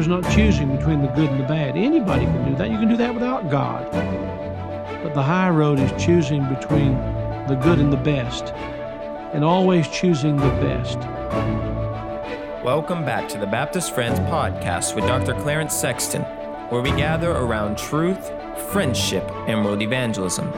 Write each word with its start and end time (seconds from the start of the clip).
is 0.00 0.08
not 0.08 0.22
choosing 0.32 0.76
between 0.76 1.00
the 1.00 1.08
good 1.08 1.30
and 1.30 1.40
the 1.40 1.44
bad. 1.44 1.76
Anybody 1.76 2.24
can 2.24 2.50
do 2.50 2.56
that. 2.56 2.70
You 2.70 2.78
can 2.78 2.88
do 2.88 2.96
that 2.96 3.14
without 3.14 3.50
God. 3.50 3.90
But 5.02 5.14
the 5.14 5.22
high 5.22 5.48
road 5.48 5.78
is 5.78 5.90
choosing 6.02 6.46
between 6.48 6.94
the 7.46 7.58
good 7.62 7.78
and 7.78 7.92
the 7.92 7.96
best, 7.96 8.52
and 9.32 9.44
always 9.44 9.88
choosing 9.88 10.36
the 10.36 10.50
best. 10.60 10.98
Welcome 12.64 13.04
back 13.04 13.28
to 13.30 13.38
the 13.38 13.46
Baptist 13.46 13.94
Friends 13.94 14.18
podcast 14.20 14.94
with 14.94 15.06
Dr. 15.06 15.34
Clarence 15.40 15.74
Sexton, 15.74 16.22
where 16.70 16.82
we 16.82 16.90
gather 16.90 17.30
around 17.30 17.78
truth, 17.78 18.32
friendship, 18.72 19.24
and 19.46 19.64
world 19.64 19.82
evangelism. 19.82 20.52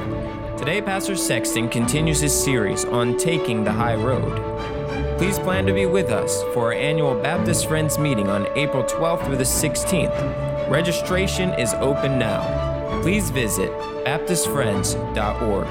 Today, 0.56 0.80
Pastor 0.80 1.16
Sexton 1.16 1.68
continues 1.68 2.20
his 2.20 2.32
series 2.32 2.84
on 2.86 3.16
taking 3.18 3.62
the 3.62 3.72
high 3.72 3.94
road. 3.94 4.77
Please 5.18 5.36
plan 5.36 5.66
to 5.66 5.72
be 5.72 5.84
with 5.84 6.10
us 6.10 6.44
for 6.54 6.66
our 6.66 6.72
annual 6.72 7.20
Baptist 7.20 7.66
Friends 7.66 7.98
meeting 7.98 8.28
on 8.28 8.46
April 8.56 8.84
12th 8.84 9.26
through 9.26 9.36
the 9.36 9.42
16th. 9.42 10.70
Registration 10.70 11.50
is 11.54 11.74
open 11.74 12.20
now. 12.20 13.00
Please 13.02 13.28
visit 13.30 13.68
baptistfriends.org. 14.06 15.66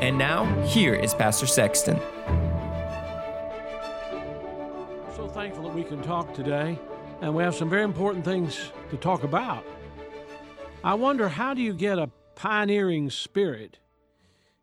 And 0.00 0.16
now, 0.16 0.44
here 0.62 0.94
is 0.94 1.14
Pastor 1.14 1.48
Sexton. 1.48 1.98
So 5.16 5.26
thankful 5.26 5.64
that 5.64 5.74
we 5.74 5.82
can 5.82 6.00
talk 6.00 6.32
today, 6.32 6.78
and 7.20 7.34
we 7.34 7.42
have 7.42 7.56
some 7.56 7.68
very 7.68 7.82
important 7.82 8.24
things 8.24 8.70
to 8.90 8.96
talk 8.96 9.24
about. 9.24 9.66
I 10.84 10.94
wonder 10.94 11.28
how 11.28 11.54
do 11.54 11.60
you 11.60 11.74
get 11.74 11.98
a 11.98 12.08
pioneering 12.36 13.10
spirit 13.10 13.78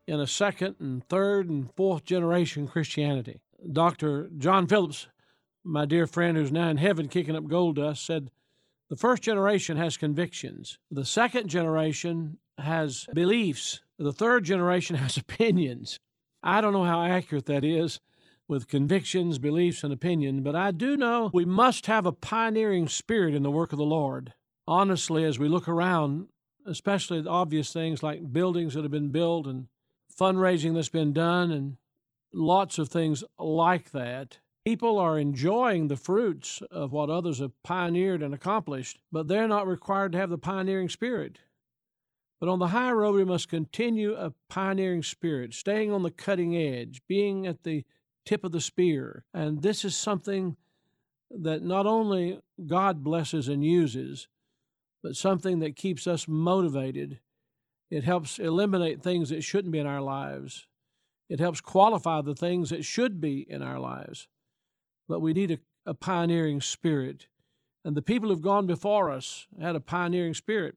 in 0.08 0.21
a 0.21 0.27
second 0.27 0.77
and 0.80 1.05
third 1.09 1.49
and 1.49 1.69
fourth 1.75 2.05
generation 2.05 2.69
Christianity? 2.69 3.41
Dr. 3.72 4.30
John 4.38 4.68
Phillips, 4.68 5.08
my 5.64 5.86
dear 5.86 6.08
friend 6.08 6.38
who's 6.38 6.52
now 6.52 6.70
in 6.70 6.78
heaven 6.78 7.08
kicking 7.08 7.36
up 7.36 7.47
gold 7.47 7.75
dust, 7.75 8.06
said 8.06 8.31
the 8.89 8.95
first 8.95 9.22
generation 9.23 9.78
has 9.78 9.97
convictions, 9.97 10.80
the 10.89 11.06
second 11.06 11.47
generation 11.47 12.38
has 12.58 13.06
beliefs, 13.14 13.81
the 13.98 14.14
third 14.14 14.44
generation 14.44 14.95
has 14.98 15.17
opinions. 15.17 16.00
I 16.42 16.61
don't 16.61 16.73
know 16.73 16.86
how 16.86 17.03
accurate 17.03 17.45
that 17.48 17.66
is 17.66 18.00
with 18.48 18.67
convictions, 18.67 19.38
beliefs, 19.38 19.83
and 19.83 19.94
opinion, 19.94 20.42
but 20.42 20.55
I 20.55 20.72
do 20.72 20.98
know 20.98 21.30
we 21.33 21.45
must 21.45 21.86
have 21.86 22.05
a 22.05 22.11
pioneering 22.11 22.88
spirit 22.88 23.36
in 23.36 23.44
the 23.44 23.52
work 23.52 23.72
of 23.72 23.78
the 23.78 23.86
Lord. 23.86 24.33
Honestly, 24.67 25.23
as 25.23 25.38
we 25.38 25.48
look 25.48 25.67
around, 25.67 26.28
especially 26.66 27.22
the 27.22 27.30
obvious 27.30 27.72
things 27.72 28.02
like 28.02 28.33
buildings 28.33 28.73
that 28.73 28.83
have 28.83 28.92
been 28.92 29.09
built 29.09 29.45
and 29.45 29.67
fundraising 30.20 30.73
that's 30.73 30.89
been 30.89 31.14
done 31.14 31.52
and 31.52 31.78
lots 32.33 32.77
of 32.77 32.89
things 32.89 33.23
like 33.38 33.91
that. 33.91 34.39
People 34.66 34.99
are 34.99 35.17
enjoying 35.17 35.88
the 35.88 35.97
fruits 35.97 36.61
of 36.69 36.91
what 36.91 37.09
others 37.09 37.39
have 37.39 37.52
pioneered 37.63 38.21
and 38.21 38.33
accomplished, 38.33 38.99
but 39.11 39.27
they're 39.27 39.47
not 39.47 39.67
required 39.67 40.11
to 40.11 40.17
have 40.17 40.30
the 40.30 40.38
pioneering 40.38 40.89
spirit. 40.89 41.39
But 42.39 42.49
on 42.49 42.59
the 42.59 42.67
high 42.67 42.91
road, 42.91 43.16
we 43.16 43.25
must 43.25 43.49
continue 43.49 44.13
a 44.13 44.33
pioneering 44.47 45.03
spirit, 45.03 45.53
staying 45.53 45.91
on 45.91 46.03
the 46.03 46.11
cutting 46.11 46.55
edge, 46.55 47.02
being 47.08 47.45
at 47.47 47.63
the 47.63 47.83
tip 48.25 48.43
of 48.43 48.52
the 48.52 48.61
spear. 48.61 49.25
And 49.33 49.61
this 49.61 49.83
is 49.83 49.95
something 49.95 50.55
that 51.31 51.64
not 51.64 51.86
only 51.86 52.39
God 52.66 53.03
blesses 53.03 53.47
and 53.47 53.64
uses, 53.64 54.27
but 55.03 55.16
something 55.16 55.59
that 55.59 55.75
keeps 55.75 56.08
us 56.08 56.27
motivated. 56.27 57.19
It 57.89 58.03
helps 58.03 58.39
eliminate 58.39 59.02
things 59.02 59.30
that 59.30 59.43
shouldn't 59.43 59.71
be 59.71 59.80
in 59.80 59.88
our 59.88 60.02
lives. 60.02 60.67
It 61.30 61.39
helps 61.39 61.61
qualify 61.61 62.22
the 62.22 62.35
things 62.35 62.72
that 62.72 62.83
should 62.83 63.22
be 63.22 63.45
in 63.49 63.61
our 63.61 63.80
lives. 63.80 64.27
But 65.08 65.19
we 65.22 65.33
need 65.33 65.52
a, 65.52 65.59
a 65.86 65.94
pioneering 65.94 66.59
spirit. 66.61 67.27
And 67.86 67.95
the 67.95 68.02
people 68.02 68.30
who've 68.30 68.41
gone 68.41 68.67
before 68.67 69.11
us 69.11 69.48
had 69.61 69.76
a 69.76 69.80
pioneering 69.80 70.33
spirit. 70.33 70.76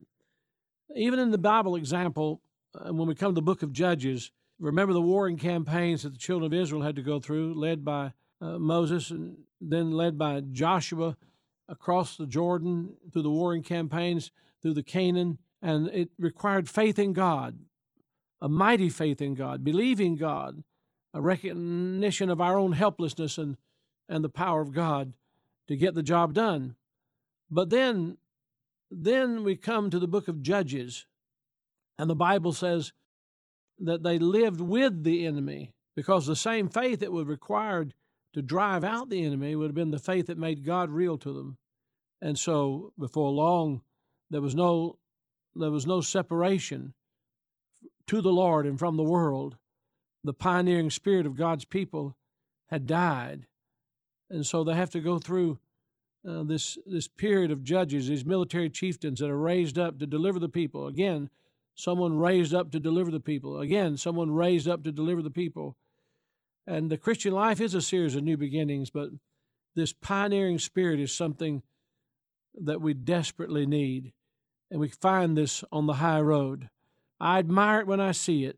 Even 0.95 1.19
in 1.19 1.31
the 1.31 1.37
Bible 1.37 1.75
example, 1.75 2.41
uh, 2.75 2.93
when 2.93 3.07
we 3.07 3.15
come 3.15 3.31
to 3.31 3.35
the 3.35 3.41
book 3.41 3.63
of 3.63 3.73
Judges, 3.73 4.31
Remember 4.63 4.93
the 4.93 5.01
warring 5.01 5.37
campaigns 5.37 6.03
that 6.03 6.13
the 6.13 6.17
children 6.17 6.45
of 6.45 6.57
Israel 6.57 6.83
had 6.83 6.95
to 6.95 7.01
go 7.01 7.19
through, 7.19 7.53
led 7.53 7.83
by 7.83 8.13
uh, 8.39 8.57
Moses 8.57 9.09
and 9.09 9.37
then 9.59 9.91
led 9.91 10.17
by 10.17 10.39
Joshua 10.39 11.17
across 11.67 12.15
the 12.15 12.25
Jordan 12.25 12.93
through 13.11 13.23
the 13.23 13.29
warring 13.29 13.63
campaigns 13.63 14.31
through 14.61 14.75
the 14.75 14.83
Canaan. 14.83 15.39
And 15.61 15.87
it 15.89 16.11
required 16.17 16.69
faith 16.69 16.97
in 16.97 17.11
God, 17.11 17.59
a 18.43 18.49
mighty 18.49 18.89
faith 18.89 19.21
in 19.21 19.35
God, 19.35 19.63
believing 19.63 20.17
God, 20.17 20.63
a 21.13 21.21
recognition 21.21 22.29
of 22.29 22.41
our 22.41 22.59
own 22.59 22.73
helplessness 22.73 23.37
and, 23.37 23.55
and 24.09 24.21
the 24.21 24.29
power 24.29 24.59
of 24.59 24.73
God 24.73 25.13
to 25.69 25.77
get 25.77 25.95
the 25.95 26.03
job 26.03 26.33
done. 26.33 26.75
But 27.49 27.69
then, 27.69 28.17
then 28.91 29.45
we 29.45 29.55
come 29.55 29.89
to 29.89 29.97
the 29.97 30.09
book 30.09 30.27
of 30.27 30.41
Judges, 30.41 31.05
and 31.97 32.09
the 32.09 32.15
Bible 32.15 32.51
says 32.51 32.91
that 33.79 34.03
they 34.03 34.19
lived 34.19 34.59
with 34.59 35.05
the 35.05 35.25
enemy 35.25 35.71
because 35.95 36.25
the 36.25 36.35
same 36.35 36.67
faith 36.67 36.99
that 36.99 37.13
was 37.13 37.25
required 37.25 37.93
to 38.33 38.41
drive 38.41 38.83
out 38.83 39.09
the 39.09 39.23
enemy 39.23 39.55
would 39.55 39.67
have 39.67 39.75
been 39.75 39.91
the 39.91 39.99
faith 39.99 40.27
that 40.27 40.37
made 40.37 40.65
God 40.65 40.89
real 40.89 41.17
to 41.19 41.31
them. 41.31 41.57
And 42.21 42.37
so 42.37 42.91
before 42.99 43.31
long 43.31 43.83
there 44.29 44.41
was 44.41 44.55
no 44.55 44.97
there 45.55 45.71
was 45.71 45.85
no 45.85 46.01
separation 46.01 46.93
to 48.07 48.21
the 48.21 48.31
Lord 48.31 48.65
and 48.65 48.77
from 48.77 48.97
the 48.97 49.03
world. 49.03 49.57
The 50.23 50.33
pioneering 50.33 50.89
spirit 50.89 51.25
of 51.25 51.35
God's 51.35 51.65
people 51.65 52.15
had 52.67 52.87
died. 52.87 53.47
And 54.29 54.45
so 54.45 54.63
they 54.63 54.73
have 54.73 54.89
to 54.91 54.99
go 54.99 55.19
through 55.19 55.59
uh, 56.27 56.43
this 56.43 56.77
this 56.85 57.07
period 57.07 57.51
of 57.51 57.63
judges, 57.63 58.07
these 58.07 58.25
military 58.25 58.69
chieftains 58.69 59.19
that 59.19 59.29
are 59.29 59.37
raised 59.37 59.77
up 59.77 59.99
to 59.99 60.07
deliver 60.07 60.39
the 60.39 60.49
people. 60.49 60.87
Again, 60.87 61.29
someone 61.75 62.17
raised 62.17 62.53
up 62.53 62.71
to 62.71 62.79
deliver 62.79 63.11
the 63.11 63.19
people. 63.19 63.59
Again, 63.59 63.97
someone 63.97 64.31
raised 64.31 64.67
up 64.67 64.83
to 64.83 64.91
deliver 64.91 65.21
the 65.21 65.29
people. 65.29 65.75
And 66.65 66.89
the 66.89 66.97
Christian 66.97 67.33
life 67.33 67.59
is 67.59 67.73
a 67.73 67.81
series 67.81 68.15
of 68.15 68.23
new 68.23 68.37
beginnings, 68.37 68.89
but 68.89 69.09
this 69.75 69.91
pioneering 69.91 70.59
spirit 70.59 70.99
is 70.99 71.11
something 71.11 71.61
that 72.55 72.79
we 72.79 72.93
desperately 72.93 73.65
need. 73.65 74.13
And 74.71 74.79
we 74.79 74.87
find 74.87 75.37
this 75.37 75.63
on 75.71 75.87
the 75.87 75.93
high 75.93 76.21
road. 76.21 76.69
I 77.19 77.39
admire 77.39 77.79
it 77.79 77.87
when 77.87 78.01
I 78.01 78.11
see 78.11 78.45
it. 78.45 78.57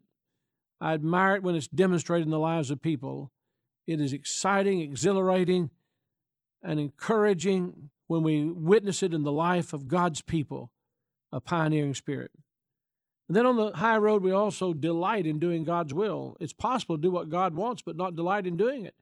I 0.81 0.93
admire 0.93 1.35
it 1.35 1.43
when 1.43 1.55
it's 1.55 1.67
demonstrated 1.67 2.27
in 2.27 2.31
the 2.31 2.39
lives 2.39 2.71
of 2.71 2.81
people. 2.81 3.31
It 3.87 4.01
is 4.01 4.13
exciting, 4.13 4.81
exhilarating, 4.81 5.69
and 6.63 6.79
encouraging 6.79 7.89
when 8.07 8.23
we 8.23 8.45
witness 8.45 9.03
it 9.03 9.13
in 9.13 9.23
the 9.23 9.31
life 9.31 9.73
of 9.73 9.87
God's 9.87 10.21
people, 10.21 10.71
a 11.31 11.39
pioneering 11.39 11.93
spirit. 11.93 12.31
And 13.27 13.35
then 13.35 13.45
on 13.45 13.55
the 13.55 13.71
high 13.71 13.97
road, 13.97 14.21
we 14.21 14.31
also 14.31 14.73
delight 14.73 15.25
in 15.25 15.39
doing 15.39 15.63
God's 15.63 15.93
will. 15.93 16.37
It's 16.39 16.53
possible 16.53 16.97
to 16.97 17.01
do 17.01 17.11
what 17.11 17.29
God 17.29 17.55
wants, 17.55 17.81
but 17.81 17.95
not 17.95 18.15
delight 18.15 18.45
in 18.45 18.57
doing 18.57 18.85
it. 18.85 18.95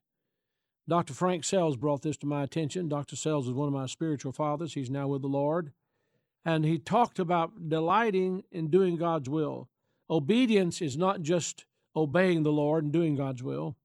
Dr. 0.88 1.14
Frank 1.14 1.44
Sells 1.44 1.78
brought 1.78 2.02
this 2.02 2.18
to 2.18 2.28
my 2.28 2.44
attention. 2.44 2.90
Dr. 2.90 3.16
Sells 3.16 3.48
is 3.48 3.54
one 3.54 3.68
of 3.68 3.74
my 3.74 3.86
spiritual 3.86 4.32
fathers. 4.32 4.74
He's 4.74 4.90
now 4.90 5.08
with 5.08 5.22
the 5.22 5.28
Lord. 5.28 5.72
And 6.46 6.66
he 6.66 6.78
talked 6.78 7.20
about 7.20 7.70
delighting 7.70 8.44
in 8.52 8.70
doing 8.70 8.98
God's 8.98 9.30
will. 9.30 9.70
Obedience 10.10 10.82
is 10.82 10.98
not 10.98 11.22
just 11.22 11.66
obeying 11.96 12.44
the 12.44 12.52
Lord 12.52 12.84
and 12.84 12.92
doing 12.92 13.16
God's 13.16 13.42
will, 13.42 13.78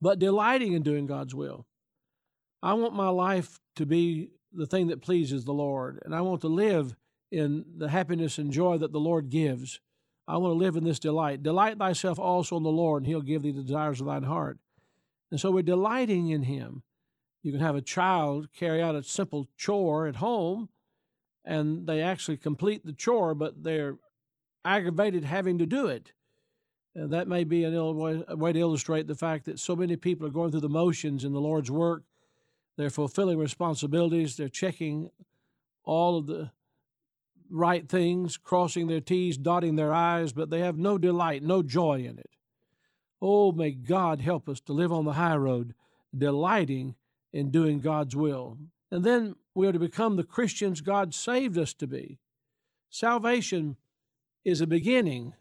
but 0.00 0.18
delighting 0.18 0.72
in 0.72 0.82
doing 0.82 1.06
God's 1.06 1.34
will. 1.34 1.66
I 2.62 2.74
want 2.74 2.94
my 2.94 3.08
life 3.08 3.58
to 3.76 3.86
be 3.86 4.30
the 4.52 4.66
thing 4.66 4.88
that 4.88 5.02
pleases 5.02 5.44
the 5.44 5.52
Lord, 5.52 6.00
and 6.04 6.14
I 6.14 6.20
want 6.20 6.42
to 6.42 6.48
live 6.48 6.94
in 7.30 7.64
the 7.76 7.88
happiness 7.88 8.38
and 8.38 8.52
joy 8.52 8.78
that 8.78 8.92
the 8.92 9.00
Lord 9.00 9.30
gives. 9.30 9.80
I 10.28 10.36
want 10.36 10.52
to 10.52 10.58
live 10.58 10.76
in 10.76 10.84
this 10.84 10.98
delight. 10.98 11.42
Delight 11.42 11.78
thyself 11.78 12.18
also 12.18 12.56
in 12.56 12.62
the 12.62 12.70
Lord, 12.70 13.02
and 13.02 13.08
he'll 13.08 13.22
give 13.22 13.42
thee 13.42 13.50
the 13.50 13.62
desires 13.62 14.00
of 14.00 14.06
thine 14.06 14.22
heart. 14.22 14.58
And 15.30 15.40
so 15.40 15.50
we're 15.50 15.62
delighting 15.62 16.28
in 16.28 16.42
him. 16.42 16.82
You 17.42 17.50
can 17.50 17.60
have 17.60 17.74
a 17.74 17.82
child 17.82 18.48
carry 18.54 18.80
out 18.80 18.94
a 18.94 19.02
simple 19.02 19.48
chore 19.56 20.06
at 20.06 20.16
home, 20.16 20.68
and 21.44 21.86
they 21.86 22.00
actually 22.00 22.36
complete 22.36 22.84
the 22.84 22.92
chore, 22.92 23.34
but 23.34 23.62
they're 23.62 23.96
aggravated 24.64 25.24
having 25.24 25.58
to 25.58 25.66
do 25.66 25.86
it. 25.88 26.12
That 26.94 27.26
may 27.26 27.44
be 27.44 27.64
an 27.64 27.72
ill 27.74 27.94
way, 27.94 28.22
a 28.28 28.36
way 28.36 28.52
to 28.52 28.58
illustrate 28.58 29.06
the 29.06 29.14
fact 29.14 29.46
that 29.46 29.58
so 29.58 29.74
many 29.74 29.96
people 29.96 30.26
are 30.26 30.30
going 30.30 30.50
through 30.50 30.60
the 30.60 30.68
motions 30.68 31.24
in 31.24 31.32
the 31.32 31.40
Lord's 31.40 31.70
work. 31.70 32.02
They're 32.76 32.90
fulfilling 32.90 33.38
responsibilities. 33.38 34.36
They're 34.36 34.48
checking 34.48 35.10
all 35.84 36.18
of 36.18 36.26
the 36.26 36.50
right 37.50 37.88
things, 37.88 38.36
crossing 38.36 38.86
their 38.86 39.00
T's, 39.00 39.36
dotting 39.36 39.76
their 39.76 39.92
I's, 39.92 40.32
but 40.32 40.50
they 40.50 40.60
have 40.60 40.78
no 40.78 40.96
delight, 40.96 41.42
no 41.42 41.62
joy 41.62 42.00
in 42.00 42.18
it. 42.18 42.30
Oh, 43.20 43.52
may 43.52 43.72
God 43.72 44.20
help 44.20 44.48
us 44.48 44.60
to 44.60 44.72
live 44.72 44.92
on 44.92 45.04
the 45.04 45.14
high 45.14 45.36
road, 45.36 45.74
delighting 46.16 46.94
in 47.32 47.50
doing 47.50 47.80
God's 47.80 48.14
will. 48.14 48.58
And 48.92 49.02
then 49.02 49.36
we 49.54 49.66
are 49.66 49.72
to 49.72 49.78
become 49.78 50.16
the 50.16 50.22
Christians 50.22 50.82
God 50.82 51.14
saved 51.14 51.56
us 51.56 51.72
to 51.74 51.86
be. 51.86 52.18
Salvation 52.90 53.78
is 54.44 54.60
a 54.60 54.66
beginning. 54.66 55.32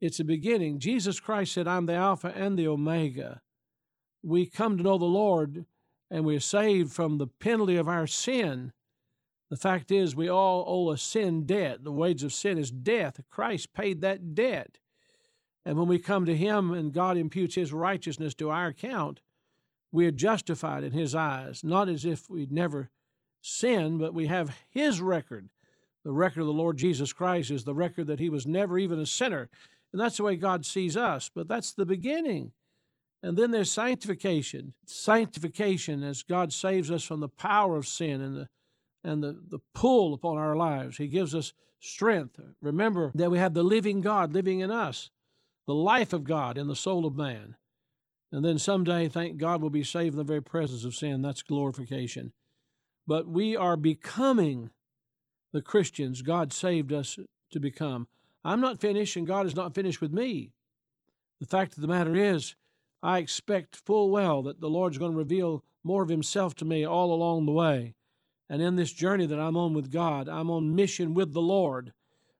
It's 0.00 0.18
a 0.18 0.24
beginning. 0.24 0.80
Jesus 0.80 1.20
Christ 1.20 1.52
said, 1.52 1.68
I'm 1.68 1.86
the 1.86 1.94
Alpha 1.94 2.32
and 2.34 2.58
the 2.58 2.66
Omega. 2.66 3.40
We 4.24 4.46
come 4.46 4.76
to 4.76 4.82
know 4.82 4.98
the 4.98 5.04
Lord 5.04 5.64
and 6.10 6.24
we're 6.24 6.40
saved 6.40 6.92
from 6.92 7.18
the 7.18 7.28
penalty 7.28 7.76
of 7.76 7.88
our 7.88 8.08
sin. 8.08 8.72
The 9.48 9.56
fact 9.56 9.92
is, 9.92 10.16
we 10.16 10.28
all 10.28 10.64
owe 10.66 10.90
a 10.90 10.98
sin 10.98 11.46
debt. 11.46 11.84
The 11.84 11.92
wage 11.92 12.24
of 12.24 12.32
sin 12.32 12.58
is 12.58 12.72
death. 12.72 13.20
Christ 13.30 13.72
paid 13.72 14.00
that 14.00 14.34
debt. 14.34 14.78
And 15.64 15.78
when 15.78 15.86
we 15.86 16.00
come 16.00 16.26
to 16.26 16.36
Him 16.36 16.72
and 16.72 16.92
God 16.92 17.16
imputes 17.16 17.54
His 17.54 17.72
righteousness 17.72 18.34
to 18.34 18.50
our 18.50 18.66
account, 18.66 19.20
we 19.92 20.06
are 20.06 20.12
justified 20.12 20.84
in 20.84 20.92
His 20.92 21.14
eyes, 21.14 21.62
not 21.64 21.88
as 21.88 22.04
if 22.04 22.28
we'd 22.30 22.52
never 22.52 22.90
sinned, 23.40 23.98
but 23.98 24.14
we 24.14 24.26
have 24.26 24.56
His 24.70 25.00
record. 25.00 25.48
The 26.04 26.12
record 26.12 26.40
of 26.40 26.46
the 26.46 26.52
Lord 26.52 26.78
Jesus 26.78 27.12
Christ 27.12 27.50
is 27.50 27.64
the 27.64 27.74
record 27.74 28.06
that 28.06 28.20
He 28.20 28.30
was 28.30 28.46
never 28.46 28.78
even 28.78 28.98
a 28.98 29.06
sinner. 29.06 29.48
And 29.92 30.00
that's 30.00 30.16
the 30.16 30.22
way 30.22 30.36
God 30.36 30.64
sees 30.64 30.96
us. 30.96 31.30
But 31.34 31.48
that's 31.48 31.72
the 31.72 31.86
beginning. 31.86 32.52
And 33.22 33.36
then 33.36 33.50
there's 33.50 33.70
sanctification. 33.70 34.72
Sanctification 34.86 36.02
as 36.02 36.22
God 36.22 36.52
saves 36.52 36.90
us 36.90 37.02
from 37.02 37.20
the 37.20 37.28
power 37.28 37.76
of 37.76 37.86
sin 37.86 38.20
and 38.20 38.36
the 38.36 38.48
and 39.02 39.22
the, 39.22 39.38
the 39.48 39.60
pull 39.74 40.12
upon 40.12 40.36
our 40.36 40.54
lives. 40.54 40.98
He 40.98 41.08
gives 41.08 41.34
us 41.34 41.52
strength. 41.80 42.38
Remember 42.60 43.10
that 43.14 43.30
we 43.30 43.38
have 43.38 43.54
the 43.54 43.62
living 43.62 44.02
God 44.02 44.32
living 44.32 44.60
in 44.60 44.70
us, 44.70 45.10
the 45.66 45.74
life 45.74 46.12
of 46.12 46.24
God 46.24 46.58
in 46.58 46.66
the 46.66 46.76
soul 46.76 47.06
of 47.06 47.16
man. 47.16 47.56
And 48.32 48.44
then 48.44 48.58
someday, 48.58 49.08
thank 49.08 49.38
God, 49.38 49.60
we'll 49.60 49.70
be 49.70 49.82
saved 49.82 50.14
in 50.14 50.18
the 50.18 50.24
very 50.24 50.42
presence 50.42 50.84
of 50.84 50.94
sin. 50.94 51.20
That's 51.22 51.42
glorification. 51.42 52.32
But 53.06 53.26
we 53.26 53.56
are 53.56 53.76
becoming 53.76 54.70
the 55.52 55.62
Christians 55.62 56.22
God 56.22 56.52
saved 56.52 56.92
us 56.92 57.18
to 57.50 57.60
become. 57.60 58.06
I'm 58.44 58.60
not 58.60 58.80
finished, 58.80 59.16
and 59.16 59.26
God 59.26 59.46
is 59.46 59.56
not 59.56 59.74
finished 59.74 60.00
with 60.00 60.12
me. 60.12 60.52
The 61.40 61.46
fact 61.46 61.74
of 61.74 61.82
the 61.82 61.88
matter 61.88 62.14
is, 62.14 62.54
I 63.02 63.18
expect 63.18 63.76
full 63.76 64.10
well 64.10 64.42
that 64.42 64.60
the 64.60 64.70
Lord's 64.70 64.98
going 64.98 65.12
to 65.12 65.18
reveal 65.18 65.64
more 65.82 66.02
of 66.02 66.08
Himself 66.08 66.54
to 66.56 66.64
me 66.64 66.84
all 66.84 67.12
along 67.12 67.46
the 67.46 67.52
way. 67.52 67.94
And 68.48 68.60
in 68.60 68.76
this 68.76 68.92
journey 68.92 69.26
that 69.26 69.40
I'm 69.40 69.56
on 69.56 69.74
with 69.74 69.90
God, 69.90 70.28
I'm 70.28 70.50
on 70.50 70.74
mission 70.74 71.14
with 71.14 71.32
the 71.32 71.40
Lord. 71.40 71.92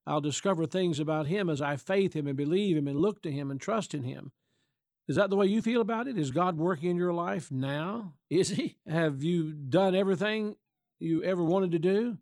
I'll 0.07 0.21
discover 0.21 0.67
things 0.67 1.01
about 1.01 1.27
Him 1.27 1.49
as 1.49 1.63
I 1.63 1.77
faith 1.77 2.15
Him 2.15 2.27
and 2.27 2.37
believe 2.37 2.77
Him 2.77 2.89
and 2.89 2.99
look 2.99 3.23
to 3.23 3.33
Him 3.33 3.51
and 3.51 3.61
trust 3.61 3.95
in 3.95 4.03
Him. 4.03 4.33
Is 5.11 5.17
that 5.17 5.29
the 5.29 5.35
way 5.35 5.47
you 5.47 5.61
feel 5.61 5.81
about 5.81 6.07
it? 6.07 6.17
Is 6.17 6.31
God 6.31 6.57
working 6.57 6.91
in 6.91 6.97
your 6.97 7.13
life 7.13 7.51
now? 7.51 8.13
Is 8.31 8.51
He? 8.51 8.77
Have 8.87 9.25
you 9.25 9.53
done 9.53 9.97
everything 9.97 10.55
you 11.01 11.25
ever 11.25 11.43
wanted 11.43 11.73
to 11.73 11.81
do? 11.81 12.19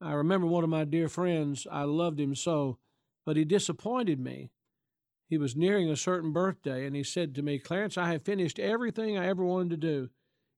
I 0.00 0.14
remember 0.14 0.46
one 0.46 0.64
of 0.64 0.70
my 0.70 0.84
dear 0.84 1.10
friends, 1.10 1.66
I 1.70 1.82
loved 1.82 2.18
him 2.18 2.34
so, 2.34 2.78
but 3.26 3.36
he 3.36 3.44
disappointed 3.44 4.18
me. 4.18 4.48
He 5.28 5.36
was 5.36 5.56
nearing 5.56 5.90
a 5.90 5.94
certain 5.96 6.32
birthday, 6.32 6.86
and 6.86 6.96
he 6.96 7.02
said 7.02 7.34
to 7.34 7.42
me, 7.42 7.58
Clarence, 7.58 7.98
I 7.98 8.12
have 8.12 8.24
finished 8.24 8.58
everything 8.58 9.18
I 9.18 9.26
ever 9.26 9.44
wanted 9.44 9.68
to 9.72 9.76
do. 9.76 10.08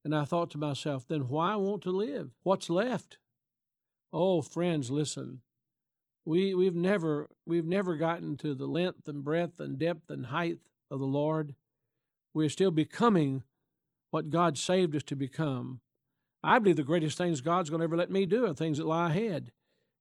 And 0.04 0.14
I 0.14 0.26
thought 0.26 0.52
to 0.52 0.58
myself, 0.58 1.08
then 1.08 1.22
why 1.22 1.56
want 1.56 1.82
to 1.82 1.90
live? 1.90 2.30
What's 2.44 2.70
left? 2.70 3.18
Oh, 4.12 4.42
friends, 4.42 4.92
listen. 4.92 5.40
We, 6.24 6.54
we've 6.54 6.76
never 6.76 7.28
we've 7.46 7.66
never 7.66 7.96
gotten 7.96 8.36
to 8.36 8.54
the 8.54 8.66
length 8.66 9.08
and 9.08 9.24
breadth 9.24 9.58
and 9.58 9.76
depth 9.76 10.08
and 10.08 10.26
height 10.26 10.60
of 10.90 11.00
the 11.00 11.06
Lord. 11.06 11.54
We're 12.34 12.48
still 12.48 12.70
becoming 12.70 13.42
what 14.10 14.30
God 14.30 14.56
saved 14.56 14.96
us 14.96 15.02
to 15.04 15.16
become. 15.16 15.80
I 16.42 16.58
believe 16.58 16.76
the 16.76 16.82
greatest 16.84 17.18
things 17.18 17.40
God's 17.40 17.70
going 17.70 17.80
to 17.80 17.84
ever 17.84 17.96
let 17.96 18.10
me 18.10 18.26
do 18.26 18.46
are 18.46 18.54
things 18.54 18.78
that 18.78 18.86
lie 18.86 19.10
ahead. 19.10 19.52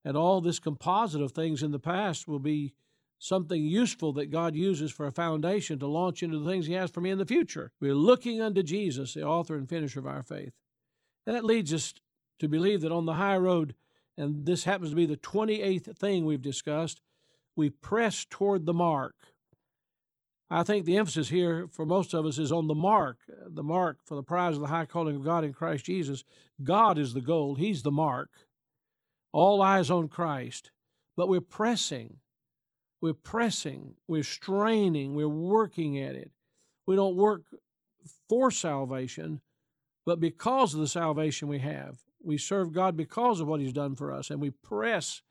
And 0.06 0.16
all 0.16 0.40
this 0.40 0.60
composite 0.60 1.22
of 1.22 1.32
things 1.32 1.64
in 1.64 1.72
the 1.72 1.80
past 1.80 2.28
will 2.28 2.40
be 2.40 2.74
something 3.20 3.64
useful 3.64 4.14
that 4.14 4.32
God 4.32 4.56
uses 4.56 4.92
for 4.92 5.08
a 5.08 5.12
foundation 5.12 5.80
to 5.80 5.88
launch 5.88 6.22
into 6.22 6.40
the 6.40 6.50
things 6.50 6.68
He 6.68 6.74
has 6.74 6.92
for 6.92 7.02
me 7.02 7.10
in 7.10 7.18
the 7.18 7.26
future. 7.26 7.72
We're 7.82 7.96
looking 7.96 8.42
unto 8.42 8.62
Jesus, 8.64 9.16
the 9.16 9.24
author 9.24 9.56
and 9.56 9.68
finisher 9.68 10.00
of 10.00 10.08
our 10.08 10.24
faith. 10.24 10.54
And 11.26 11.36
that 11.36 11.44
leads 11.44 11.74
us 11.74 11.94
to 12.40 12.48
believe 12.48 12.82
that 12.82 12.92
on 12.92 13.06
the 13.06 13.16
high 13.16 13.38
road, 13.38 13.74
and 14.18 14.46
this 14.46 14.64
happens 14.64 14.92
to 14.92 14.96
be 14.96 15.06
the 15.06 15.18
28th 15.18 15.98
thing 15.98 16.26
we've 16.26 16.42
discussed, 16.42 17.02
we 17.56 17.70
press 17.70 18.26
toward 18.30 18.66
the 18.66 18.74
mark. 18.74 19.16
I 20.50 20.64
think 20.64 20.86
the 20.86 20.98
emphasis 20.98 21.30
here 21.30 21.68
for 21.72 21.86
most 21.86 22.14
of 22.14 22.26
us 22.26 22.38
is 22.38 22.52
on 22.52 22.68
the 22.68 22.76
mark, 22.76 23.18
the 23.46 23.64
mark 23.64 23.98
for 24.06 24.16
the 24.16 24.24
prize 24.24 24.56
of 24.56 24.62
the 24.62 24.68
high 24.68 24.86
calling 24.86 25.18
of 25.18 25.26
God 25.26 25.44
in 25.44 25.54
Christ 25.54 25.86
Jesus. 25.86 26.24
God 26.64 26.98
is 26.98 27.14
the 27.14 27.22
goal, 27.22 27.56
He's 27.56 27.84
the 27.84 27.92
mark. 27.92 28.30
All 29.34 29.62
eyes 29.62 29.92
on 29.92 30.08
Christ. 30.08 30.72
But 31.18 31.28
we're 31.28 31.42
pressing. 31.42 32.18
We're 33.02 33.14
pressing, 33.14 33.94
we're 34.08 34.24
straining, 34.24 35.14
we're 35.14 35.28
working 35.28 36.00
at 36.02 36.16
it. 36.16 36.32
We 36.88 36.96
don't 36.96 37.16
work 37.16 37.44
for 38.28 38.50
salvation, 38.50 39.42
but 40.06 40.20
because 40.20 40.74
of 40.74 40.80
the 40.80 40.88
salvation 40.88 41.48
we 41.48 41.60
have. 41.60 42.00
We 42.24 42.38
serve 42.38 42.74
God 42.74 42.98
because 42.98 43.40
of 43.40 43.48
what 43.48 43.60
He's 43.60 43.74
done 43.74 43.96
for 43.96 44.12
us, 44.12 44.32
and 44.32 44.42
we 44.42 44.50
press. 44.50 45.22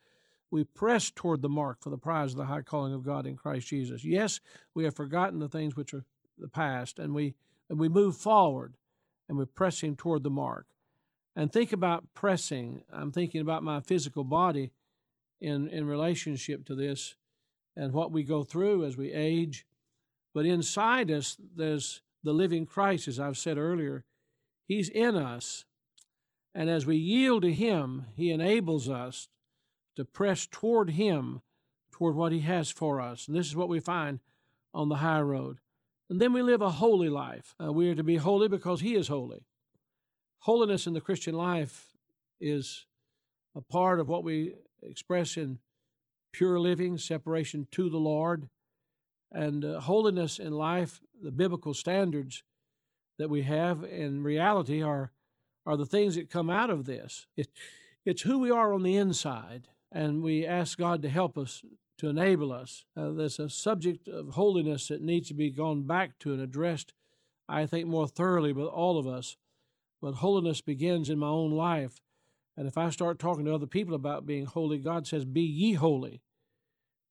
We 0.50 0.64
press 0.64 1.10
toward 1.10 1.42
the 1.42 1.48
mark 1.48 1.78
for 1.80 1.90
the 1.90 1.98
prize 1.98 2.32
of 2.32 2.38
the 2.38 2.46
high 2.46 2.62
calling 2.62 2.94
of 2.94 3.04
God 3.04 3.26
in 3.26 3.36
Christ 3.36 3.66
Jesus. 3.66 4.04
Yes, 4.04 4.40
we 4.74 4.84
have 4.84 4.94
forgotten 4.94 5.38
the 5.38 5.48
things 5.48 5.76
which 5.76 5.92
are 5.92 6.04
the 6.38 6.48
past, 6.48 6.98
and 6.98 7.14
we 7.14 7.34
and 7.68 7.78
we 7.80 7.88
move 7.88 8.16
forward, 8.16 8.76
and 9.28 9.36
we're 9.36 9.46
pressing 9.46 9.96
toward 9.96 10.22
the 10.22 10.30
mark. 10.30 10.66
And 11.34 11.52
think 11.52 11.72
about 11.72 12.04
pressing. 12.14 12.82
I'm 12.92 13.10
thinking 13.10 13.40
about 13.40 13.64
my 13.64 13.80
physical 13.80 14.24
body 14.24 14.70
in 15.40 15.68
in 15.68 15.86
relationship 15.86 16.64
to 16.66 16.74
this 16.74 17.16
and 17.76 17.92
what 17.92 18.12
we 18.12 18.22
go 18.22 18.42
through 18.42 18.84
as 18.84 18.96
we 18.96 19.12
age. 19.12 19.66
But 20.32 20.46
inside 20.46 21.10
us, 21.10 21.36
there's 21.56 22.02
the 22.22 22.32
living 22.32 22.66
Christ, 22.66 23.08
as 23.08 23.20
I've 23.20 23.38
said 23.38 23.58
earlier. 23.58 24.04
He's 24.66 24.88
in 24.88 25.16
us. 25.16 25.64
And 26.54 26.70
as 26.70 26.86
we 26.86 26.96
yield 26.96 27.42
to 27.42 27.52
Him, 27.52 28.06
He 28.16 28.30
enables 28.30 28.88
us 28.88 29.28
to 29.96 30.04
press 30.04 30.46
toward 30.46 30.90
Him, 30.90 31.42
toward 31.90 32.14
what 32.14 32.32
He 32.32 32.40
has 32.40 32.70
for 32.70 33.00
us. 33.00 33.26
And 33.26 33.36
this 33.36 33.46
is 33.46 33.56
what 33.56 33.68
we 33.68 33.80
find 33.80 34.20
on 34.72 34.88
the 34.88 34.96
high 34.96 35.20
road. 35.20 35.58
And 36.08 36.20
then 36.20 36.32
we 36.32 36.42
live 36.42 36.62
a 36.62 36.70
holy 36.70 37.08
life. 37.08 37.54
Uh, 37.62 37.72
we 37.72 37.90
are 37.90 37.94
to 37.94 38.04
be 38.04 38.16
holy 38.16 38.48
because 38.48 38.80
He 38.80 38.94
is 38.94 39.08
holy. 39.08 39.44
Holiness 40.40 40.86
in 40.86 40.92
the 40.92 41.00
Christian 41.00 41.34
life 41.34 41.88
is 42.40 42.86
a 43.54 43.60
part 43.60 43.98
of 43.98 44.08
what 44.08 44.22
we 44.22 44.54
express 44.82 45.36
in 45.36 45.58
pure 46.32 46.60
living, 46.60 46.98
separation 46.98 47.66
to 47.72 47.88
the 47.88 47.96
Lord, 47.96 48.48
and 49.32 49.64
uh, 49.64 49.80
holiness 49.80 50.38
in 50.38 50.52
life, 50.52 51.00
the 51.20 51.32
biblical 51.32 51.74
standards 51.74 52.42
that 53.18 53.30
we 53.30 53.42
have 53.42 53.82
in 53.82 54.22
reality 54.22 54.82
are 54.82 55.10
are 55.66 55.76
the 55.76 55.84
things 55.84 56.14
that 56.14 56.30
come 56.30 56.48
out 56.48 56.70
of 56.70 56.84
this. 56.84 57.26
It, 57.36 57.48
it's 58.04 58.22
who 58.22 58.38
we 58.38 58.50
are 58.52 58.72
on 58.72 58.84
the 58.84 58.96
inside, 58.96 59.66
and 59.92 60.22
we 60.22 60.46
ask 60.46 60.78
God 60.78 61.02
to 61.02 61.08
help 61.08 61.38
us 61.38 61.62
to 61.98 62.08
enable 62.08 62.52
us. 62.52 62.84
Uh, 62.96 63.12
there's 63.12 63.38
a 63.38 63.48
subject 63.48 64.08
of 64.08 64.34
holiness 64.34 64.88
that 64.88 65.00
needs 65.00 65.28
to 65.28 65.34
be 65.34 65.50
gone 65.50 65.86
back 65.86 66.18
to 66.18 66.32
and 66.32 66.42
addressed, 66.42 66.92
I 67.48 67.66
think, 67.66 67.86
more 67.86 68.06
thoroughly 68.06 68.52
with 68.52 68.66
all 68.66 68.98
of 68.98 69.06
us. 69.06 69.36
But 70.02 70.16
holiness 70.16 70.60
begins 70.60 71.08
in 71.08 71.18
my 71.18 71.28
own 71.28 71.52
life. 71.52 72.00
And 72.56 72.68
if 72.68 72.76
I 72.76 72.90
start 72.90 73.18
talking 73.18 73.46
to 73.46 73.54
other 73.54 73.66
people 73.66 73.94
about 73.94 74.26
being 74.26 74.44
holy, 74.44 74.78
God 74.78 75.06
says, 75.06 75.24
Be 75.24 75.40
ye 75.40 75.72
holy 75.72 76.20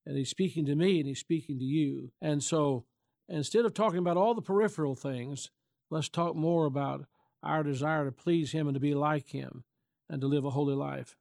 and 0.05 0.17
he's 0.17 0.29
speaking 0.29 0.65
to 0.65 0.75
me 0.75 0.99
and 0.99 1.07
he's 1.07 1.19
speaking 1.19 1.57
to 1.57 1.65
you. 1.65 2.11
And 2.21 2.43
so 2.43 2.85
instead 3.27 3.65
of 3.65 3.73
talking 3.73 3.99
about 3.99 4.17
all 4.17 4.33
the 4.33 4.41
peripheral 4.41 4.95
things, 4.95 5.49
let's 5.89 6.09
talk 6.09 6.35
more 6.35 6.65
about 6.65 7.05
our 7.41 7.63
desire 7.63 8.05
to 8.05 8.11
please 8.11 8.51
him 8.51 8.67
and 8.67 8.75
to 8.75 8.79
be 8.79 8.93
like 8.93 9.29
him 9.29 9.63
and 10.09 10.21
to 10.21 10.27
live 10.27 10.45
a 10.45 10.51
holy 10.51 10.75
life. 10.75 11.15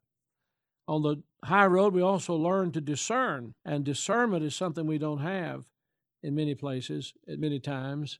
On 0.86 1.02
the 1.02 1.22
high 1.44 1.66
road, 1.66 1.94
we 1.94 2.02
also 2.02 2.34
learn 2.34 2.72
to 2.72 2.80
discern, 2.80 3.54
and 3.64 3.84
discernment 3.84 4.44
is 4.44 4.54
something 4.54 4.86
we 4.86 4.98
don't 4.98 5.20
have 5.20 5.64
in 6.22 6.34
many 6.34 6.54
places 6.54 7.14
at 7.28 7.38
many 7.38 7.58
times. 7.58 8.18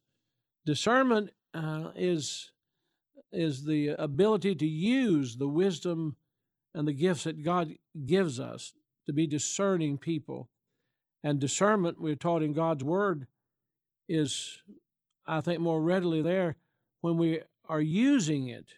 Discernment 0.64 1.30
uh, 1.52 1.90
is 1.94 2.50
is 3.32 3.64
the 3.64 3.88
ability 3.88 4.54
to 4.54 4.66
use 4.66 5.36
the 5.36 5.48
wisdom 5.48 6.16
and 6.72 6.86
the 6.86 6.92
gifts 6.92 7.24
that 7.24 7.42
God 7.42 7.74
gives 8.06 8.38
us 8.38 8.72
to 9.06 9.12
be 9.12 9.26
discerning 9.26 9.98
people 9.98 10.48
and 11.24 11.40
discernment, 11.40 12.00
we're 12.00 12.16
taught 12.16 12.42
in 12.42 12.52
God's 12.52 12.84
Word, 12.84 13.26
is, 14.08 14.60
I 15.26 15.40
think, 15.40 15.60
more 15.60 15.80
readily 15.80 16.20
there 16.20 16.56
when 17.00 17.16
we 17.16 17.40
are 17.66 17.80
using 17.80 18.48
it. 18.48 18.74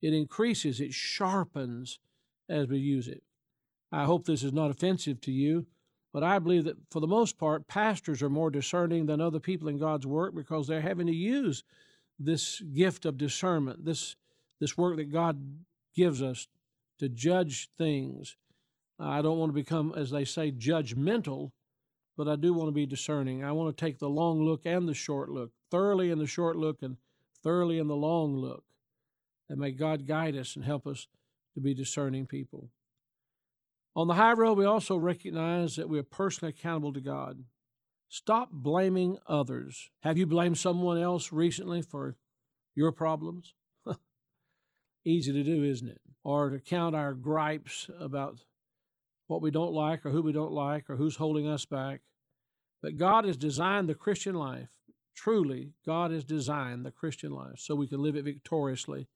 It 0.00 0.14
increases, 0.14 0.80
it 0.80 0.94
sharpens 0.94 1.98
as 2.48 2.68
we 2.68 2.78
use 2.78 3.08
it. 3.08 3.22
I 3.92 4.04
hope 4.04 4.24
this 4.24 4.42
is 4.42 4.52
not 4.52 4.70
offensive 4.70 5.20
to 5.22 5.32
you, 5.32 5.66
but 6.12 6.22
I 6.22 6.38
believe 6.38 6.64
that 6.64 6.76
for 6.90 7.00
the 7.00 7.06
most 7.06 7.38
part, 7.38 7.68
pastors 7.68 8.22
are 8.22 8.30
more 8.30 8.50
discerning 8.50 9.06
than 9.06 9.20
other 9.20 9.40
people 9.40 9.68
in 9.68 9.78
God's 9.78 10.06
work 10.06 10.34
because 10.34 10.66
they're 10.66 10.80
having 10.80 11.06
to 11.06 11.14
use 11.14 11.64
this 12.18 12.60
gift 12.60 13.04
of 13.04 13.18
discernment, 13.18 13.84
this, 13.84 14.16
this 14.60 14.76
work 14.76 14.96
that 14.96 15.12
God 15.12 15.40
gives 15.94 16.22
us 16.22 16.48
to 16.98 17.08
judge 17.08 17.68
things. 17.76 18.36
I 18.98 19.22
don't 19.22 19.38
want 19.38 19.50
to 19.50 19.54
become, 19.54 19.92
as 19.96 20.10
they 20.10 20.24
say, 20.24 20.52
judgmental, 20.52 21.50
but 22.16 22.28
I 22.28 22.36
do 22.36 22.54
want 22.54 22.68
to 22.68 22.72
be 22.72 22.86
discerning. 22.86 23.44
I 23.44 23.52
want 23.52 23.76
to 23.76 23.84
take 23.84 23.98
the 23.98 24.08
long 24.08 24.42
look 24.42 24.66
and 24.66 24.88
the 24.88 24.94
short 24.94 25.30
look, 25.30 25.50
thoroughly 25.70 26.10
in 26.10 26.18
the 26.18 26.26
short 26.26 26.56
look 26.56 26.82
and 26.82 26.96
thoroughly 27.42 27.78
in 27.78 27.88
the 27.88 27.96
long 27.96 28.36
look. 28.36 28.64
And 29.48 29.58
may 29.58 29.72
God 29.72 30.06
guide 30.06 30.36
us 30.36 30.56
and 30.56 30.64
help 30.64 30.86
us 30.86 31.08
to 31.54 31.60
be 31.60 31.74
discerning 31.74 32.26
people. 32.26 32.70
On 33.96 34.08
the 34.08 34.14
high 34.14 34.32
road, 34.32 34.58
we 34.58 34.64
also 34.64 34.96
recognize 34.96 35.76
that 35.76 35.88
we 35.88 35.98
are 35.98 36.04
personally 36.04 36.52
accountable 36.56 36.92
to 36.92 37.00
God. 37.00 37.44
Stop 38.08 38.50
blaming 38.52 39.18
others. 39.26 39.90
Have 40.00 40.18
you 40.18 40.26
blamed 40.26 40.58
someone 40.58 40.98
else 40.98 41.32
recently 41.32 41.82
for 41.82 42.16
your 42.74 42.92
problems? 42.92 43.54
Easy 45.04 45.32
to 45.32 45.42
do, 45.44 45.62
isn't 45.64 45.88
it? 45.88 46.00
Or 46.24 46.50
to 46.50 46.58
count 46.58 46.96
our 46.96 47.14
gripes 47.14 47.88
about 48.00 48.40
what 49.26 49.42
we 49.42 49.50
don't 49.50 49.72
like 49.72 50.04
or 50.04 50.10
who 50.10 50.22
we 50.22 50.32
don't 50.32 50.52
like 50.52 50.90
or 50.90 50.96
who's 50.96 51.16
holding 51.16 51.46
us 51.48 51.64
back. 51.64 52.00
But 52.82 52.98
God 52.98 53.24
has 53.24 53.36
designed 53.36 53.88
the 53.88 53.94
Christian 53.94 54.34
life. 54.34 54.68
Truly, 55.14 55.72
God 55.86 56.10
has 56.10 56.24
designed 56.24 56.84
the 56.84 56.90
Christian 56.90 57.32
life 57.32 57.58
so 57.58 57.74
we 57.74 57.86
can 57.86 58.02
live 58.02 58.16
it 58.16 58.24
victoriously, 58.24 59.06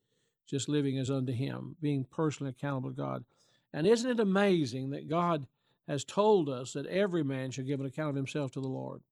just 0.49 0.69
living 0.69 0.99
as 0.99 1.11
unto 1.11 1.33
Him, 1.33 1.77
being 1.81 2.05
personally 2.05 2.51
accountable 2.51 2.91
to 2.91 2.97
God. 2.97 3.25
And 3.73 3.87
isn't 3.87 4.11
it 4.11 4.21
amazing 4.21 4.91
that 4.91 5.09
God 5.09 5.47
has 5.87 6.05
told 6.05 6.49
us 6.49 6.73
that 6.73 6.87
every 6.87 7.23
man 7.23 7.51
should 7.51 7.67
give 7.67 7.81
an 7.81 7.87
account 7.87 8.11
of 8.11 8.17
himself 8.17 8.53
to 8.53 8.61
the 8.61 8.69
Lord? 8.69 9.03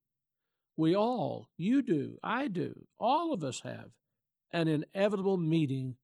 We 0.76 0.94
all, 0.94 1.48
you 1.56 1.82
do, 1.82 2.18
I 2.22 2.48
do, 2.48 2.86
all 2.98 3.32
of 3.32 3.42
us 3.42 3.60
have 3.60 3.90
an 4.52 4.68
inevitable 4.68 5.36
meeting 5.36 5.96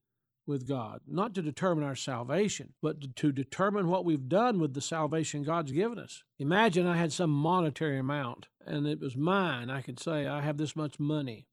with 0.46 0.66
God, 0.66 1.00
not 1.06 1.34
to 1.34 1.42
determine 1.42 1.84
our 1.84 1.94
salvation, 1.94 2.72
but 2.82 3.16
to 3.16 3.32
determine 3.32 3.88
what 3.88 4.04
we've 4.04 4.28
done 4.28 4.58
with 4.58 4.74
the 4.74 4.80
salvation 4.80 5.44
God's 5.44 5.72
given 5.72 5.98
us. 5.98 6.24
Imagine 6.38 6.86
I 6.86 6.96
had 6.96 7.12
some 7.12 7.30
monetary 7.30 7.98
amount 7.98 8.48
and 8.66 8.86
it 8.86 9.00
was 9.00 9.16
mine. 9.16 9.70
I 9.70 9.82
could 9.82 10.00
say, 10.00 10.26
I 10.26 10.40
have 10.40 10.56
this 10.56 10.74
much 10.74 10.98
money. 10.98 11.46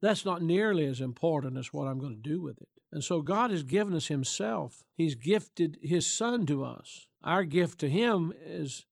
That's 0.00 0.24
not 0.24 0.42
nearly 0.42 0.86
as 0.86 1.00
important 1.00 1.56
as 1.56 1.72
what 1.72 1.88
I'm 1.88 1.98
going 1.98 2.14
to 2.14 2.28
do 2.28 2.40
with 2.40 2.60
it. 2.60 2.68
And 2.92 3.04
so 3.04 3.20
God 3.20 3.50
has 3.50 3.62
given 3.62 3.94
us 3.94 4.08
Himself. 4.08 4.84
He's 4.96 5.14
gifted 5.14 5.78
His 5.82 6.06
Son 6.06 6.46
to 6.46 6.64
us. 6.64 7.06
Our 7.22 7.44
gift 7.44 7.78
to 7.80 7.88
Him 7.88 8.32
is 8.44 8.86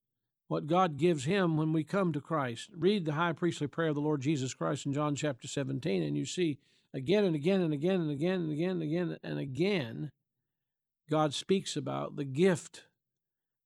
what 0.48 0.66
God 0.66 0.96
gives 0.96 1.24
Him 1.24 1.56
when 1.56 1.72
we 1.72 1.84
come 1.84 2.12
to 2.12 2.20
Christ. 2.20 2.70
Read 2.76 3.04
the 3.04 3.12
high 3.12 3.32
priestly 3.32 3.66
prayer 3.66 3.88
of 3.88 3.94
the 3.94 4.00
Lord 4.00 4.20
Jesus 4.20 4.54
Christ 4.54 4.86
in 4.86 4.92
John 4.92 5.14
chapter 5.16 5.48
17, 5.48 6.02
and 6.02 6.16
you 6.16 6.24
see 6.24 6.58
again 6.94 7.24
and 7.24 7.34
again 7.34 7.60
and 7.60 7.72
again 7.72 8.00
and 8.00 8.10
again 8.10 8.40
and 8.40 8.52
again 8.52 8.70
and 8.70 8.82
again 8.82 9.16
and 9.22 9.38
again, 9.38 10.10
God 11.10 11.34
speaks 11.34 11.76
about 11.76 12.16
the 12.16 12.24
gift 12.24 12.84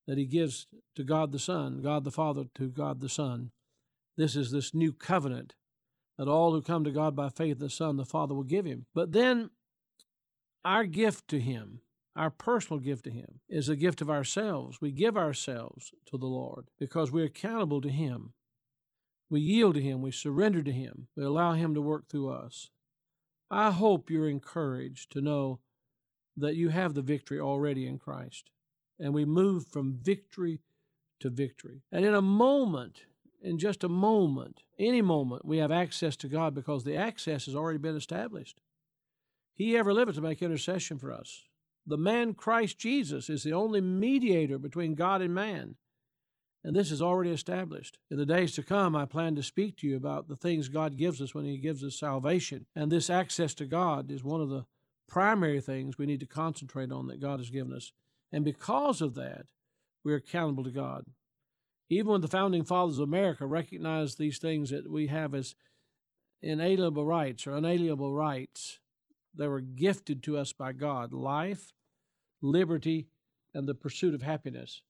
that 0.07 0.17
He 0.17 0.25
gives 0.25 0.67
to 0.95 1.03
God 1.03 1.31
the 1.31 1.39
Son, 1.39 1.81
God 1.81 2.03
the 2.03 2.11
Father 2.11 2.45
to 2.55 2.69
God 2.69 2.99
the 2.99 3.09
Son. 3.09 3.51
This 4.17 4.35
is 4.35 4.51
this 4.51 4.73
new 4.73 4.91
covenant 4.91 5.53
that 6.17 6.27
all 6.27 6.51
who 6.51 6.61
come 6.61 6.83
to 6.83 6.91
God 6.91 7.15
by 7.15 7.29
faith 7.29 7.59
the 7.59 7.69
Son, 7.69 7.97
the 7.97 8.05
Father 8.05 8.33
will 8.33 8.43
give 8.43 8.65
Him. 8.65 8.85
But 8.93 9.11
then 9.11 9.49
our 10.63 10.85
gift 10.85 11.27
to 11.29 11.39
Him, 11.39 11.81
our 12.15 12.29
personal 12.29 12.79
gift 12.79 13.05
to 13.05 13.11
Him, 13.11 13.39
is 13.49 13.69
a 13.69 13.75
gift 13.75 14.01
of 14.01 14.09
ourselves. 14.09 14.81
We 14.81 14.91
give 14.91 15.17
ourselves 15.17 15.91
to 16.07 16.17
the 16.17 16.27
Lord 16.27 16.67
because 16.79 17.11
we're 17.11 17.25
accountable 17.25 17.81
to 17.81 17.89
Him. 17.89 18.33
We 19.29 19.41
yield 19.41 19.75
to 19.75 19.81
Him, 19.81 20.01
we 20.01 20.11
surrender 20.11 20.61
to 20.61 20.71
Him, 20.71 21.07
we 21.15 21.23
allow 21.23 21.53
Him 21.53 21.73
to 21.73 21.81
work 21.81 22.07
through 22.09 22.29
us. 22.31 22.69
I 23.49 23.71
hope 23.71 24.09
you're 24.09 24.29
encouraged 24.29 25.11
to 25.11 25.21
know 25.21 25.59
that 26.37 26.55
you 26.55 26.69
have 26.69 26.93
the 26.93 27.01
victory 27.01 27.39
already 27.39 27.85
in 27.85 27.97
Christ. 27.97 28.49
And 28.99 29.13
we 29.13 29.25
move 29.25 29.67
from 29.67 29.99
victory 30.01 30.59
to 31.19 31.29
victory. 31.29 31.81
And 31.91 32.05
in 32.05 32.13
a 32.13 32.21
moment, 32.21 33.03
in 33.41 33.57
just 33.57 33.83
a 33.83 33.89
moment, 33.89 34.61
any 34.79 35.01
moment, 35.01 35.45
we 35.45 35.57
have 35.57 35.71
access 35.71 36.15
to 36.17 36.27
God 36.27 36.53
because 36.53 36.83
the 36.83 36.95
access 36.95 37.45
has 37.45 37.55
already 37.55 37.79
been 37.79 37.95
established. 37.95 38.61
He 39.61 39.77
ever 39.77 39.93
liveth 39.93 40.15
to 40.15 40.21
make 40.21 40.41
intercession 40.41 40.97
for 40.97 41.13
us. 41.13 41.43
The 41.85 41.95
man 41.95 42.33
Christ 42.33 42.79
Jesus 42.79 43.29
is 43.29 43.43
the 43.43 43.53
only 43.53 43.79
mediator 43.79 44.57
between 44.57 44.95
God 44.95 45.21
and 45.21 45.35
man. 45.35 45.75
And 46.63 46.75
this 46.75 46.91
is 46.91 46.99
already 46.99 47.29
established. 47.29 47.99
In 48.09 48.17
the 48.17 48.25
days 48.25 48.53
to 48.53 48.63
come, 48.63 48.95
I 48.95 49.05
plan 49.05 49.35
to 49.35 49.43
speak 49.43 49.77
to 49.77 49.87
you 49.87 49.97
about 49.97 50.27
the 50.27 50.35
things 50.35 50.67
God 50.67 50.97
gives 50.97 51.21
us 51.21 51.35
when 51.35 51.45
He 51.45 51.59
gives 51.59 51.83
us 51.83 51.99
salvation. 51.99 52.65
And 52.75 52.91
this 52.91 53.07
access 53.07 53.53
to 53.55 53.67
God 53.67 54.09
is 54.09 54.23
one 54.23 54.41
of 54.41 54.49
the 54.49 54.65
primary 55.07 55.61
things 55.61 55.95
we 55.95 56.07
need 56.07 56.21
to 56.21 56.25
concentrate 56.25 56.91
on 56.91 57.05
that 57.07 57.21
God 57.21 57.39
has 57.39 57.51
given 57.51 57.71
us. 57.71 57.91
And 58.31 58.43
because 58.43 58.99
of 58.99 59.13
that, 59.13 59.45
we're 60.03 60.15
accountable 60.15 60.63
to 60.63 60.71
God. 60.71 61.05
Even 61.87 62.13
when 62.13 62.21
the 62.21 62.27
founding 62.27 62.63
fathers 62.63 62.97
of 62.97 63.07
America 63.07 63.45
recognized 63.45 64.17
these 64.17 64.39
things 64.39 64.71
that 64.71 64.89
we 64.89 65.05
have 65.07 65.35
as 65.35 65.53
inalienable 66.41 67.05
rights 67.05 67.45
or 67.45 67.55
unalienable 67.55 68.11
rights, 68.11 68.79
they 69.35 69.47
were 69.47 69.61
gifted 69.61 70.23
to 70.23 70.37
us 70.37 70.53
by 70.53 70.73
God 70.73 71.13
life, 71.13 71.73
liberty, 72.41 73.07
and 73.53 73.67
the 73.67 73.75
pursuit 73.75 74.13
of 74.13 74.21
happiness. 74.21 74.81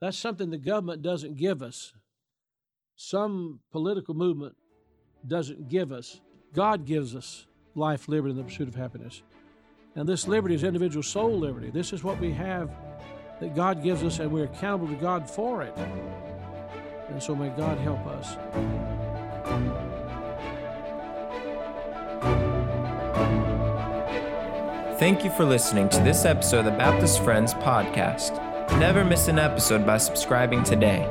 That's 0.00 0.18
something 0.18 0.50
the 0.50 0.58
government 0.58 1.02
doesn't 1.02 1.36
give 1.36 1.62
us. 1.62 1.92
Some 2.96 3.60
political 3.72 4.14
movement 4.14 4.56
doesn't 5.26 5.68
give 5.68 5.92
us. 5.92 6.20
God 6.54 6.86
gives 6.86 7.14
us 7.14 7.46
life, 7.74 8.08
liberty, 8.08 8.32
and 8.32 8.40
the 8.40 8.44
pursuit 8.44 8.68
of 8.68 8.74
happiness. 8.74 9.22
And 9.94 10.08
this 10.08 10.28
liberty 10.28 10.54
is 10.54 10.64
individual 10.64 11.02
soul 11.02 11.38
liberty. 11.38 11.70
This 11.70 11.92
is 11.92 12.04
what 12.04 12.20
we 12.20 12.32
have 12.32 12.70
that 13.40 13.54
God 13.54 13.82
gives 13.82 14.02
us, 14.02 14.18
and 14.18 14.30
we're 14.30 14.44
accountable 14.44 14.88
to 14.88 15.00
God 15.00 15.28
for 15.28 15.62
it. 15.62 15.76
And 17.08 17.22
so 17.22 17.34
may 17.34 17.48
God 17.50 17.78
help 17.78 18.06
us. 18.06 19.95
Thank 24.98 25.24
you 25.24 25.30
for 25.30 25.44
listening 25.44 25.90
to 25.90 25.98
this 25.98 26.24
episode 26.24 26.60
of 26.60 26.64
the 26.64 26.70
Baptist 26.70 27.22
Friends 27.22 27.52
podcast. 27.52 28.34
Never 28.78 29.04
miss 29.04 29.28
an 29.28 29.38
episode 29.38 29.84
by 29.84 29.98
subscribing 29.98 30.62
today. 30.64 31.04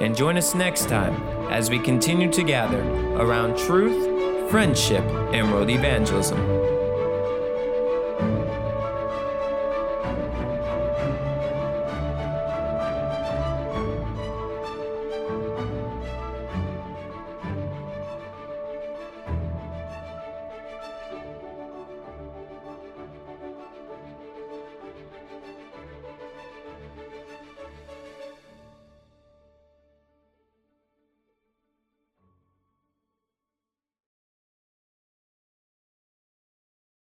And 0.00 0.16
join 0.16 0.36
us 0.36 0.56
next 0.56 0.88
time 0.88 1.22
as 1.48 1.70
we 1.70 1.78
continue 1.78 2.32
to 2.32 2.42
gather 2.42 2.82
around 3.14 3.56
truth, 3.56 4.50
friendship, 4.50 5.04
and 5.32 5.52
world 5.52 5.70
evangelism. 5.70 6.67